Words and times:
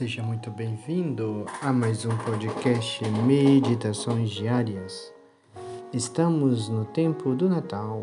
Seja 0.00 0.22
muito 0.22 0.50
bem-vindo 0.50 1.44
a 1.60 1.70
mais 1.70 2.06
um 2.06 2.16
podcast 2.24 3.06
Meditações 3.06 4.30
Diárias. 4.30 5.12
Estamos 5.92 6.70
no 6.70 6.86
tempo 6.86 7.34
do 7.34 7.50
Natal. 7.50 8.02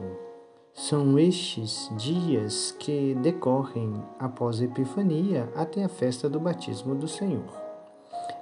São 0.75 1.17
estes 1.17 1.91
dias 1.97 2.69
que 2.77 3.15
decorrem 3.15 3.99
após 4.19 4.61
a 4.61 4.65
Epifania 4.65 5.51
até 5.55 5.83
a 5.83 5.89
festa 5.89 6.29
do 6.29 6.39
batismo 6.39 6.93
do 6.93 7.07
Senhor. 7.07 7.51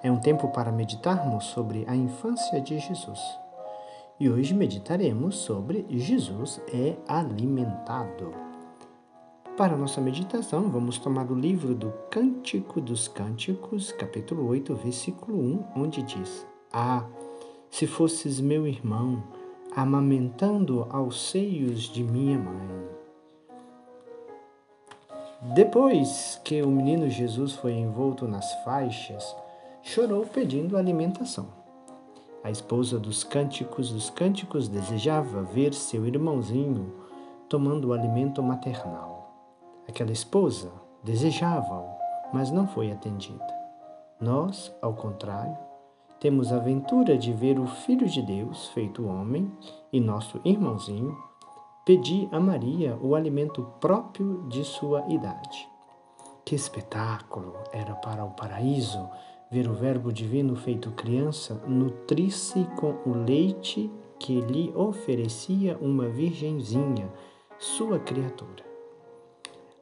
É 0.04 0.12
um 0.12 0.20
tempo 0.20 0.50
para 0.50 0.70
meditarmos 0.70 1.46
sobre 1.46 1.86
a 1.88 1.96
infância 1.96 2.60
de 2.60 2.78
Jesus. 2.78 3.22
E 4.20 4.30
hoje 4.30 4.54
meditaremos 4.54 5.38
sobre 5.38 5.86
Jesus 5.90 6.60
é 6.74 6.98
alimentado. 7.08 8.45
Para 9.58 9.78
nossa 9.78 10.02
meditação, 10.02 10.70
vamos 10.70 10.98
tomar 10.98 11.32
o 11.32 11.34
livro 11.34 11.74
do 11.74 11.90
Cântico 12.12 12.82
dos 12.82 13.08
Cânticos, 13.08 13.90
capítulo 13.94 14.46
8, 14.50 14.76
versículo 14.76 15.38
1, 15.40 15.64
onde 15.78 16.04
diz: 16.04 16.46
Ah, 16.74 17.06
se 17.70 17.88
fosses 17.88 18.42
meu 18.42 18.68
irmão, 18.68 19.24
amamentando 19.74 20.86
aos 20.90 21.30
seios 21.30 21.84
de 21.84 22.04
minha 22.04 22.38
mãe. 22.38 22.68
Depois 25.54 26.38
que 26.44 26.62
o 26.62 26.68
menino 26.68 27.10
Jesus 27.10 27.54
foi 27.54 27.72
envolto 27.76 28.28
nas 28.28 28.54
faixas, 28.66 29.34
chorou 29.82 30.26
pedindo 30.26 30.76
alimentação. 30.76 31.48
A 32.44 32.52
esposa 32.52 33.00
dos 33.00 33.24
cânticos 33.24 33.90
dos 33.90 34.10
cânticos 34.10 34.68
desejava 34.68 35.44
ver 35.44 35.74
seu 35.74 36.06
irmãozinho 36.06 36.94
tomando 37.48 37.88
o 37.88 37.94
alimento 37.94 38.44
maternal. 38.44 39.15
Aquela 39.88 40.12
esposa 40.12 40.72
desejava-o, 41.04 41.88
mas 42.34 42.52
não 42.52 42.68
foi 42.68 42.92
atendida. 42.92 43.46
Nós, 44.20 44.74
ao 44.82 44.94
contrário, 44.94 45.58
temos 46.20 46.52
a 46.52 46.56
aventura 46.56 47.18
de 47.18 47.32
ver 47.32 47.60
o 47.60 47.68
Filho 47.68 48.08
de 48.08 48.22
Deus, 48.22 48.70
feito 48.70 49.06
homem, 49.06 49.52
e 49.92 50.00
nosso 50.00 50.40
irmãozinho, 50.44 51.16
pedir 51.86 52.28
a 52.32 52.40
Maria 52.40 52.98
o 53.02 53.14
alimento 53.14 53.62
próprio 53.80 54.44
de 54.48 54.64
sua 54.64 55.06
idade. 55.08 55.68
Que 56.44 56.56
espetáculo 56.56 57.54
era 57.72 57.94
para 57.96 58.24
o 58.24 58.32
paraíso 58.32 59.08
ver 59.52 59.68
o 59.68 59.74
Verbo 59.74 60.12
Divino 60.12 60.56
feito 60.56 60.92
criança 60.92 61.62
nutrir-se 61.68 62.64
com 62.76 62.96
o 63.06 63.14
leite 63.14 63.92
que 64.20 64.42
lhe 64.42 64.74
oferecia 64.76 65.78
uma 65.80 66.08
virgenzinha, 66.08 67.12
sua 67.60 68.00
criatura. 68.00 68.75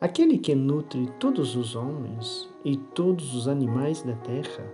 Aquele 0.04 0.38
que 0.38 0.54
nutre 0.54 1.10
todos 1.18 1.56
os 1.56 1.78
homens 1.78 2.50
e 2.66 2.76
todos 2.76 3.34
os 3.34 3.48
animais 3.48 4.02
da 4.02 4.14
terra, 4.16 4.70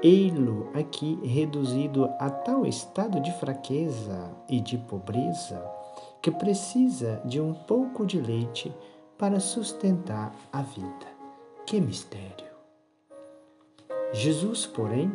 ei-lo 0.00 0.70
aqui 0.72 1.18
reduzido 1.24 2.04
a 2.20 2.30
tal 2.30 2.64
estado 2.64 3.20
de 3.20 3.32
fraqueza 3.40 4.32
e 4.48 4.60
de 4.60 4.78
pobreza 4.78 5.60
que 6.22 6.30
precisa 6.30 7.20
de 7.24 7.40
um 7.40 7.52
pouco 7.52 8.06
de 8.06 8.20
leite 8.20 8.72
para 9.18 9.40
sustentar 9.40 10.32
a 10.52 10.62
vida. 10.62 11.06
Que 11.66 11.80
mistério! 11.80 12.46
Jesus, 14.12 14.66
porém, 14.66 15.10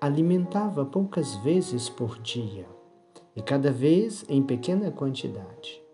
alimentava 0.00 0.84
poucas 0.84 1.34
vezes 1.38 1.88
por 1.88 2.16
dia 2.20 2.68
e 3.34 3.42
cada 3.42 3.72
vez 3.72 4.24
em 4.28 4.40
pequena 4.40 4.88
quantidade. 4.92 5.87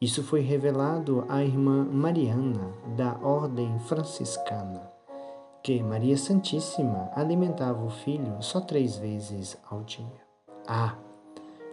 Isso 0.00 0.22
foi 0.22 0.42
revelado 0.42 1.24
à 1.28 1.42
irmã 1.42 1.84
Mariana, 1.84 2.72
da 2.96 3.18
Ordem 3.20 3.76
Franciscana, 3.80 4.88
que 5.60 5.82
Maria 5.82 6.16
Santíssima 6.16 7.10
alimentava 7.16 7.84
o 7.84 7.90
filho 7.90 8.40
só 8.40 8.60
três 8.60 8.96
vezes 8.96 9.58
ao 9.68 9.82
dia. 9.82 10.22
Ah, 10.68 10.94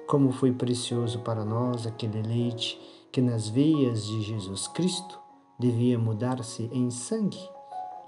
como 0.07 0.31
foi 0.31 0.52
precioso 0.52 1.19
para 1.19 1.45
nós 1.45 1.85
aquele 1.85 2.23
leite 2.23 2.81
que 3.11 3.21
nas 3.21 3.47
veias 3.47 4.03
de 4.08 4.23
Jesus 4.23 4.67
Cristo 4.69 5.19
devia 5.59 5.99
mudar-se 5.99 6.64
em 6.73 6.89
sangue 6.89 7.47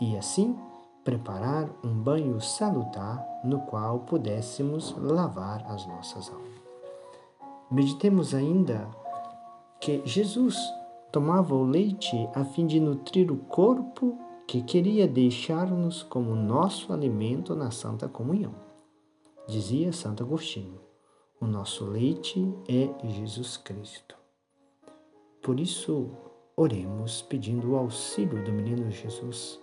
e 0.02 0.18
assim 0.18 0.58
preparar 1.04 1.70
um 1.84 1.94
banho 1.94 2.42
salutar 2.42 3.24
no 3.44 3.60
qual 3.62 4.00
pudéssemos 4.00 4.96
lavar 4.98 5.64
as 5.70 5.86
nossas 5.86 6.28
almas. 6.30 6.58
Meditemos 7.70 8.34
ainda 8.34 8.90
que 9.80 10.02
Jesus 10.06 10.58
tomava 11.12 11.56
o 11.56 11.64
leite 11.64 12.16
a 12.34 12.44
fim 12.44 12.66
de 12.66 12.80
nutrir 12.80 13.32
o 13.32 13.38
corpo 13.38 14.18
que 14.48 14.62
queria 14.62 15.08
deixar-nos 15.08 16.04
como 16.04 16.36
nosso 16.36 16.94
alimento 16.94 17.56
na 17.56 17.70
Santa 17.70 18.08
Comunhão. 18.08 18.56
Dizia 19.48 19.92
Santo 19.92 20.24
Agostinho: 20.24 20.80
o 21.40 21.46
nosso 21.46 21.86
leite 21.86 22.52
é 22.68 22.90
Jesus 23.08 23.58
Cristo. 23.58 24.16
Por 25.42 25.60
isso, 25.60 26.10
oremos 26.56 27.22
pedindo 27.22 27.72
o 27.72 27.76
auxílio 27.76 28.44
do 28.44 28.52
menino 28.52 28.90
Jesus, 28.90 29.60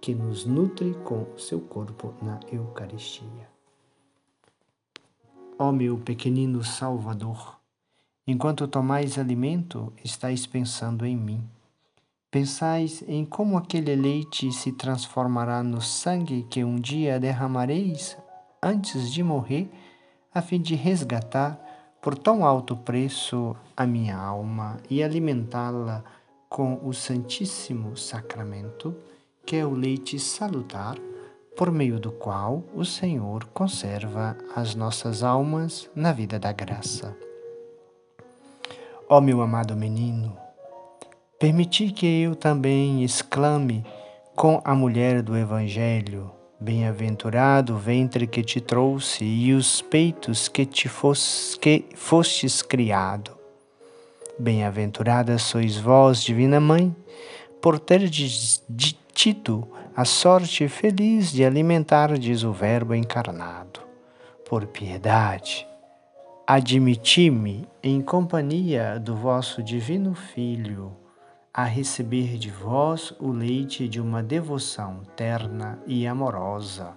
que 0.00 0.14
nos 0.14 0.44
nutre 0.44 0.94
com 1.04 1.26
seu 1.36 1.60
corpo 1.60 2.14
na 2.20 2.40
Eucaristia. 2.50 3.48
Ó 5.58 5.70
meu 5.72 5.98
pequenino 5.98 6.64
Salvador, 6.64 7.57
Enquanto 8.30 8.68
tomais 8.68 9.18
alimento, 9.18 9.90
estáis 10.04 10.46
pensando 10.46 11.06
em 11.06 11.16
mim. 11.16 11.42
Pensais 12.30 13.02
em 13.08 13.24
como 13.24 13.56
aquele 13.56 13.96
leite 13.96 14.52
se 14.52 14.70
transformará 14.70 15.62
no 15.62 15.80
sangue 15.80 16.42
que 16.42 16.62
um 16.62 16.76
dia 16.76 17.18
derramareis 17.18 18.18
antes 18.62 19.10
de 19.10 19.22
morrer, 19.22 19.70
a 20.34 20.42
fim 20.42 20.60
de 20.60 20.74
resgatar 20.74 21.58
por 22.02 22.18
tão 22.18 22.44
alto 22.44 22.76
preço 22.76 23.56
a 23.74 23.86
minha 23.86 24.18
alma 24.18 24.76
e 24.90 25.02
alimentá-la 25.02 26.04
com 26.50 26.78
o 26.86 26.92
Santíssimo 26.92 27.96
Sacramento, 27.96 28.94
que 29.46 29.56
é 29.56 29.64
o 29.64 29.72
leite 29.72 30.18
salutar, 30.18 30.98
por 31.56 31.72
meio 31.72 31.98
do 31.98 32.12
qual 32.12 32.62
o 32.74 32.84
Senhor 32.84 33.46
conserva 33.54 34.36
as 34.54 34.74
nossas 34.74 35.22
almas 35.22 35.88
na 35.96 36.12
vida 36.12 36.38
da 36.38 36.52
graça. 36.52 37.27
Ó 39.10 39.16
oh, 39.16 39.20
meu 39.22 39.40
amado 39.40 39.74
menino, 39.74 40.36
permiti 41.38 41.90
que 41.92 42.20
eu 42.20 42.36
também 42.36 43.02
exclame 43.02 43.82
com 44.36 44.60
a 44.62 44.74
mulher 44.74 45.22
do 45.22 45.34
Evangelho: 45.34 46.30
Bem-aventurado 46.60 47.74
o 47.74 47.78
ventre 47.78 48.26
que 48.26 48.42
te 48.42 48.60
trouxe 48.60 49.24
e 49.24 49.54
os 49.54 49.80
peitos 49.80 50.46
que 50.46 50.66
te 50.66 50.90
fos, 50.90 51.56
que 51.58 51.86
fostes 51.94 52.60
criado. 52.60 53.30
Bem-aventurada 54.38 55.38
sois 55.38 55.78
vós, 55.78 56.22
Divina 56.22 56.60
Mãe, 56.60 56.94
por 57.62 57.78
terdes 57.78 58.62
tido 59.14 59.66
a 59.96 60.04
sorte 60.04 60.68
feliz 60.68 61.32
de 61.32 61.46
alimentardes 61.46 62.44
o 62.44 62.52
Verbo 62.52 62.94
encarnado. 62.94 63.80
Por 64.48 64.66
piedade, 64.66 65.67
Admiti-me 66.50 67.68
em 67.82 68.00
companhia 68.00 68.98
do 68.98 69.14
vosso 69.14 69.62
divino 69.62 70.14
Filho 70.14 70.96
a 71.52 71.64
receber 71.64 72.38
de 72.38 72.50
vós 72.50 73.12
o 73.20 73.30
leite 73.30 73.86
de 73.86 74.00
uma 74.00 74.22
devoção 74.22 75.02
terna 75.14 75.78
e 75.86 76.06
amorosa 76.06 76.96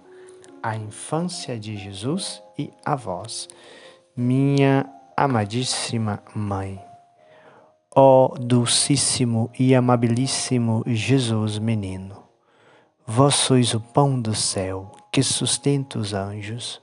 à 0.62 0.74
infância 0.74 1.60
de 1.60 1.76
Jesus 1.76 2.42
e 2.58 2.70
a 2.82 2.96
vós, 2.96 3.46
minha 4.16 4.90
amadíssima 5.14 6.22
Mãe. 6.34 6.82
Ó 7.94 8.28
dulcíssimo 8.28 9.50
e 9.58 9.74
amabilíssimo 9.74 10.82
Jesus 10.86 11.58
menino, 11.58 12.22
vós 13.06 13.34
sois 13.34 13.74
o 13.74 13.80
pão 13.80 14.18
do 14.18 14.34
céu 14.34 14.90
que 15.12 15.22
sustenta 15.22 15.98
os 15.98 16.14
anjos 16.14 16.80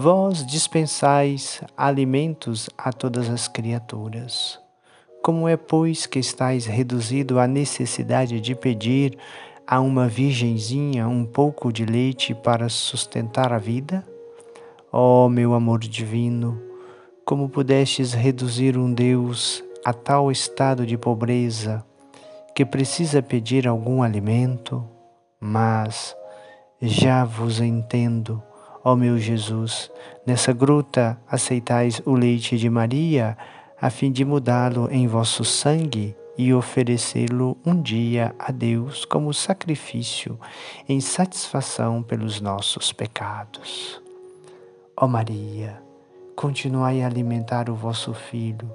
Vós 0.00 0.46
dispensais 0.46 1.60
alimentos 1.76 2.70
a 2.78 2.92
todas 2.92 3.28
as 3.28 3.48
criaturas. 3.48 4.56
Como 5.20 5.48
é, 5.48 5.56
pois, 5.56 6.06
que 6.06 6.20
estáis 6.20 6.66
reduzido 6.66 7.40
à 7.40 7.48
necessidade 7.48 8.40
de 8.40 8.54
pedir 8.54 9.18
a 9.66 9.80
uma 9.80 10.06
virgenzinha 10.06 11.08
um 11.08 11.24
pouco 11.24 11.72
de 11.72 11.84
leite 11.84 12.32
para 12.32 12.68
sustentar 12.68 13.52
a 13.52 13.58
vida? 13.58 14.06
Ó 14.92 15.26
oh, 15.26 15.28
meu 15.28 15.52
amor 15.52 15.80
divino, 15.80 16.62
como 17.24 17.48
pudestes 17.48 18.12
reduzir 18.12 18.78
um 18.78 18.94
Deus 18.94 19.64
a 19.84 19.92
tal 19.92 20.30
estado 20.30 20.86
de 20.86 20.96
pobreza 20.96 21.84
que 22.54 22.64
precisa 22.64 23.20
pedir 23.20 23.66
algum 23.66 24.00
alimento? 24.00 24.88
Mas 25.40 26.14
já 26.80 27.24
vos 27.24 27.60
entendo 27.60 28.40
Ó 28.90 28.96
meu 28.96 29.18
Jesus, 29.18 29.90
nessa 30.24 30.50
gruta 30.50 31.20
aceitais 31.30 32.00
o 32.06 32.14
leite 32.14 32.56
de 32.56 32.70
Maria, 32.70 33.36
a 33.78 33.90
fim 33.90 34.10
de 34.10 34.24
mudá-lo 34.24 34.88
em 34.90 35.06
vosso 35.06 35.44
sangue 35.44 36.16
e 36.38 36.54
oferecê-lo 36.54 37.58
um 37.66 37.82
dia 37.82 38.34
a 38.38 38.50
Deus 38.50 39.04
como 39.04 39.34
sacrifício 39.34 40.40
em 40.88 41.02
satisfação 41.02 42.02
pelos 42.02 42.40
nossos 42.40 42.90
pecados. 42.90 44.00
Ó 44.96 45.06
Maria, 45.06 45.82
continuai 46.34 47.02
a 47.02 47.08
alimentar 47.08 47.68
o 47.68 47.74
vosso 47.74 48.14
filho, 48.14 48.72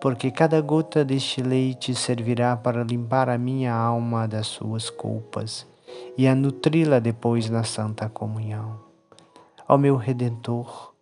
porque 0.00 0.32
cada 0.32 0.60
gota 0.60 1.04
deste 1.04 1.40
leite 1.40 1.94
servirá 1.94 2.56
para 2.56 2.82
limpar 2.82 3.28
a 3.28 3.38
minha 3.38 3.72
alma 3.72 4.26
das 4.26 4.48
suas 4.48 4.90
culpas 4.90 5.64
e 6.18 6.26
a 6.26 6.34
nutri-la 6.34 6.98
depois 6.98 7.48
na 7.48 7.62
santa 7.62 8.08
comunhão. 8.08 8.91
Ó 9.68 9.78
meu 9.78 9.96
Redentor, 9.96 10.92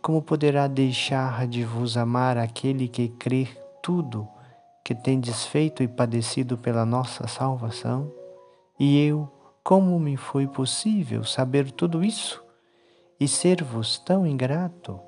como 0.00 0.22
poderá 0.22 0.66
deixar 0.66 1.46
de 1.46 1.62
vos 1.64 1.96
amar 1.96 2.38
aquele 2.38 2.88
que 2.88 3.08
crê 3.08 3.46
tudo 3.82 4.26
que 4.84 4.94
tendes 4.94 5.44
feito 5.44 5.82
e 5.82 5.88
padecido 5.88 6.56
pela 6.56 6.84
nossa 6.86 7.28
salvação? 7.28 8.10
E 8.80 8.98
eu, 9.06 9.30
como 9.62 9.98
me 10.00 10.16
foi 10.16 10.46
possível 10.46 11.22
saber 11.22 11.70
tudo 11.70 12.02
isso 12.02 12.42
e 13.20 13.28
ser-vos 13.28 13.98
tão 13.98 14.26
ingrato? 14.26 14.98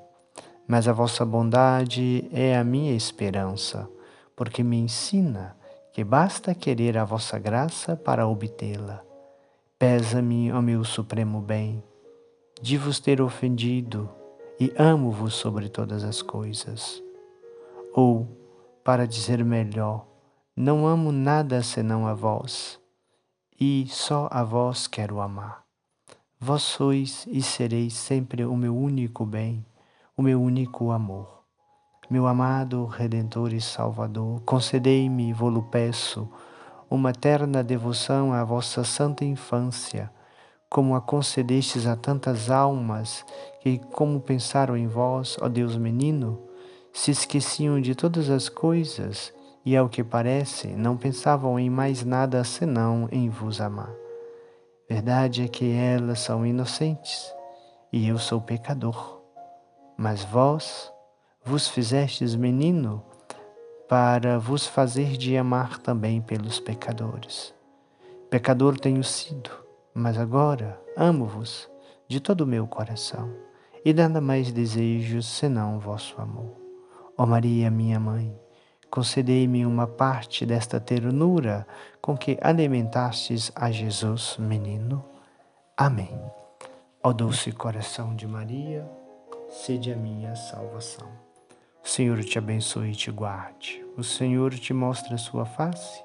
Mas 0.67 0.87
a 0.87 0.93
vossa 0.93 1.25
bondade 1.25 2.27
é 2.31 2.55
a 2.57 2.63
minha 2.63 2.93
esperança, 2.93 3.89
porque 4.35 4.63
me 4.63 4.77
ensina 4.77 5.57
que 5.91 6.03
basta 6.03 6.55
querer 6.55 6.97
a 6.97 7.03
vossa 7.03 7.37
graça 7.37 7.95
para 7.95 8.27
obtê-la. 8.27 9.03
Pesa-me, 9.77 10.51
ó 10.51 10.61
meu 10.61 10.83
supremo 10.83 11.41
bem, 11.41 11.83
de 12.61 12.77
vos 12.77 12.99
ter 12.99 13.21
ofendido 13.21 14.09
e 14.59 14.73
amo-vos 14.77 15.33
sobre 15.35 15.69
todas 15.69 16.03
as 16.03 16.21
coisas. 16.21 17.01
Ou, 17.93 18.27
para 18.83 19.05
dizer 19.05 19.43
melhor, 19.43 20.05
não 20.55 20.87
amo 20.87 21.11
nada 21.11 21.61
senão 21.61 22.07
a 22.07 22.13
vós, 22.13 22.79
e 23.59 23.85
só 23.89 24.27
a 24.31 24.43
vós 24.43 24.87
quero 24.87 25.19
amar. 25.19 25.63
Vós 26.39 26.61
sois 26.61 27.25
e 27.27 27.41
sereis 27.41 27.93
sempre 27.93 28.45
o 28.45 28.55
meu 28.55 28.75
único 28.75 29.25
bem, 29.25 29.65
o 30.15 30.21
meu 30.21 30.41
único 30.41 30.91
amor. 30.91 31.43
Meu 32.09 32.27
amado 32.27 32.85
Redentor 32.85 33.53
e 33.53 33.59
Salvador, 33.59 34.41
concedei-me, 34.41 35.33
vou-lo 35.33 35.63
peço, 35.63 36.29
uma 36.89 37.11
terna 37.11 37.63
devoção 37.63 38.31
à 38.31 38.43
vossa 38.43 38.83
santa 38.83 39.25
infância, 39.25 40.11
como 40.69 40.95
a 40.95 41.01
concedestes 41.01 41.85
a 41.85 41.95
tantas 41.95 42.49
almas 42.49 43.25
que, 43.61 43.79
como 43.91 44.19
pensaram 44.19 44.75
em 44.75 44.87
vós, 44.87 45.37
ó 45.41 45.47
Deus 45.47 45.77
menino, 45.77 46.41
se 46.93 47.11
esqueciam 47.11 47.79
de 47.79 47.95
todas 47.95 48.29
as 48.29 48.49
coisas 48.49 49.33
e, 49.65 49.75
ao 49.75 49.89
que 49.89 50.03
parece, 50.03 50.67
não 50.67 50.95
pensavam 50.95 51.59
em 51.59 51.69
mais 51.69 52.03
nada 52.03 52.43
senão 52.43 53.07
em 53.11 53.29
vos 53.29 53.59
amar. 53.59 53.93
Verdade 54.87 55.43
é 55.43 55.47
que 55.47 55.71
elas 55.71 56.19
são 56.19 56.45
inocentes 56.45 57.33
e 57.91 58.07
eu 58.07 58.19
sou 58.19 58.39
pecador. 58.39 59.21
Mas 59.97 60.23
vós 60.23 60.91
vos 61.43 61.67
fizestes 61.67 62.35
menino 62.35 63.03
para 63.87 64.37
vos 64.37 64.67
fazer 64.67 65.17
de 65.17 65.37
amar 65.37 65.79
também 65.79 66.21
pelos 66.21 66.59
pecadores. 66.59 67.53
Pecador 68.29 68.79
tenho 68.79 69.03
sido, 69.03 69.49
mas 69.95 70.17
agora 70.17 70.77
amo-vos 70.97 71.69
de 72.05 72.19
todo 72.19 72.41
o 72.41 72.47
meu 72.47 72.67
coração 72.67 73.33
e 73.85 73.93
nada 73.93 74.19
mais 74.19 74.51
desejo 74.51 75.21
senão 75.21 75.79
vosso 75.79 76.19
amor. 76.19 76.53
Ó 77.17 77.25
Maria, 77.25 77.71
minha 77.71 77.97
mãe, 77.97 78.37
concedei-me 78.91 79.65
uma 79.65 79.87
parte 79.87 80.45
desta 80.45 80.81
ternura 80.81 81.65
com 82.01 82.17
que 82.17 82.37
alimentastes 82.41 83.53
a 83.55 83.71
Jesus, 83.71 84.35
menino. 84.37 85.05
Amém. 85.77 86.19
Ó 87.01 87.13
doce 87.13 87.53
coração 87.53 88.13
de 88.15 88.27
Maria, 88.27 88.85
sede 89.49 89.93
a 89.93 89.95
minha 89.95 90.35
salvação. 90.35 91.07
O 91.81 91.87
Senhor 91.87 92.21
te 92.23 92.37
abençoe 92.37 92.91
e 92.91 92.95
te 92.95 93.11
guarde. 93.11 93.85
O 93.95 94.03
Senhor 94.03 94.53
te 94.55 94.73
mostre 94.73 95.13
a 95.13 95.17
sua 95.17 95.45
face 95.45 96.03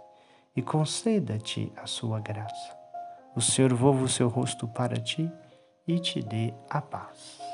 e 0.55 0.63
conceda-te 0.63 1.73
a 1.77 1.87
sua 1.87 2.21
graça. 2.21 2.80
O 3.35 3.41
Senhor 3.41 3.73
volva 3.75 4.05
o 4.05 4.09
seu 4.09 4.29
rosto 4.29 4.67
para 4.67 4.97
ti 4.97 5.31
e 5.87 5.99
te 5.99 6.21
dê 6.21 6.53
a 6.69 6.81
paz. 6.81 7.50